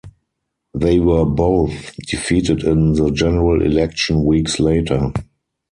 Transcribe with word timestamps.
They 0.73 0.99
were 0.99 1.25
both 1.25 1.95
defeated 1.97 2.63
in 2.63 2.93
the 2.93 3.11
general 3.11 3.61
election 3.61 4.25
weeks 4.25 4.59
later. 4.59 5.11